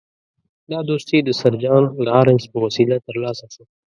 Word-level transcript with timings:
دا 0.71 0.79
دوستي 0.89 1.17
د 1.23 1.29
سر 1.39 1.53
جان 1.63 1.83
لارنس 2.07 2.43
په 2.51 2.57
وسیله 2.65 2.95
ترلاسه 3.07 3.45
شوه. 3.53 3.65